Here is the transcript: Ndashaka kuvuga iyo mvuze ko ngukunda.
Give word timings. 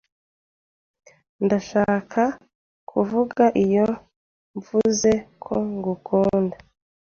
Ndashaka 1.45 2.21
kuvuga 2.89 3.43
iyo 3.63 3.87
mvuze 4.57 5.11
ko 5.43 5.53
ngukunda. 5.73 6.57